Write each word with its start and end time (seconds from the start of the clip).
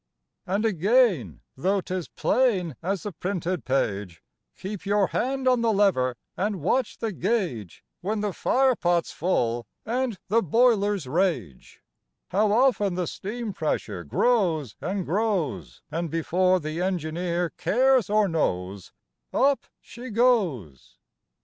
And 0.47 0.65
again, 0.65 1.41
tho' 1.55 1.79
'tis 1.81 2.07
plain 2.07 2.75
as 2.81 3.03
the 3.03 3.11
printed 3.11 3.65
page: 3.65 4.23
"Keep 4.57 4.83
your 4.83 5.05
hand 5.09 5.47
on 5.47 5.61
the 5.61 5.71
lever 5.71 6.15
and 6.35 6.59
watch 6.63 6.97
the 6.97 7.11
gauge 7.11 7.83
When 8.01 8.21
the 8.21 8.33
fire 8.33 8.75
pot's 8.75 9.11
full 9.11 9.67
and 9.85 10.17
the 10.27 10.41
boilers 10.41 11.05
rage," 11.05 11.83
How 12.31 12.51
often 12.51 12.95
the 12.95 13.05
steam 13.05 13.53
pressure 13.53 14.03
grows 14.03 14.75
and 14.81 15.05
grows 15.05 15.83
And 15.91 16.09
before 16.09 16.59
the 16.59 16.81
engineer 16.81 17.51
cares 17.51 18.09
or 18.09 18.27
knows, 18.27 18.91
Up 19.31 19.67
she 19.79 20.09
goes. 20.09 20.97